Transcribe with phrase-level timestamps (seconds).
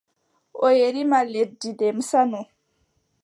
[0.65, 2.41] O yerima lesdi Demsa no.